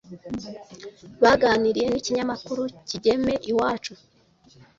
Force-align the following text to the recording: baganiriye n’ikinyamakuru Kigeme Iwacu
baganiriye 1.23 1.87
n’ikinyamakuru 1.89 2.61
Kigeme 2.89 3.33
Iwacu 3.51 3.93